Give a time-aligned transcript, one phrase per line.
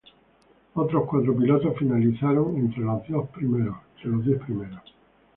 [0.73, 3.03] Otros cuatro pilotos finalizaron entre los
[4.25, 4.79] diez primeros.